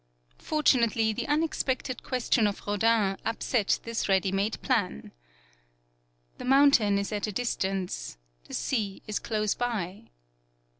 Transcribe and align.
Fortunately, 0.39 1.13
the 1.13 1.27
unexpected 1.27 2.01
question 2.01 2.47
of 2.47 2.63
Rodin 2.65 3.17
upset 3.23 3.79
this 3.83 4.09
ready 4.09 4.31
made 4.31 4.59
plan. 4.63 5.11
"The 6.39 6.45
mountain 6.45 6.97
is 6.97 7.11
at 7.11 7.27
a 7.27 7.31
distance. 7.31 8.17
The 8.47 8.55
sea 8.55 9.03
is 9.05 9.19
close 9.19 9.53
by." 9.53 10.09